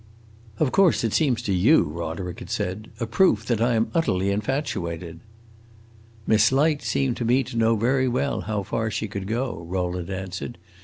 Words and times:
"Of 0.57 0.71
course 0.71 1.03
it 1.03 1.13
seems 1.13 1.43
to 1.43 1.53
you," 1.53 1.83
Roderick 1.83 2.41
said, 2.47 2.89
"a 2.99 3.05
proof 3.05 3.45
that 3.45 3.61
I 3.61 3.75
am 3.75 3.91
utterly 3.93 4.31
infatuated." 4.31 5.19
"Miss 6.25 6.51
Light 6.51 6.81
seemed 6.81 7.17
to 7.17 7.23
me 7.25 7.43
to 7.43 7.55
know 7.55 7.75
very 7.75 8.07
well 8.07 8.41
how 8.41 8.63
far 8.63 8.89
she 8.89 9.07
could 9.07 9.27
go," 9.27 9.63
Rowland 9.69 10.09
answered. 10.09 10.57